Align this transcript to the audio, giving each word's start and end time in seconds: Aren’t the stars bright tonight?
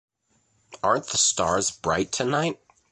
Aren’t 0.83 1.09
the 1.11 1.19
stars 1.19 1.69
bright 1.69 2.11
tonight? 2.11 2.59